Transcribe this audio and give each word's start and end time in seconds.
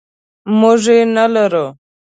موږ 0.59 0.83
یې 0.97 1.03
نلرو. 1.15 1.65